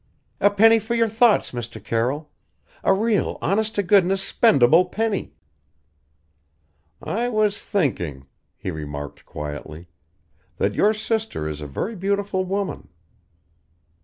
[0.39, 1.77] "A penny for your thoughts, Mr.
[1.83, 2.31] Carroll.
[2.83, 5.35] A real honest to goodness spendable penny!"
[7.03, 8.25] "I was thinking,"
[8.57, 9.89] he remarked quietly,
[10.57, 12.87] "that your sister is a very beautiful woman."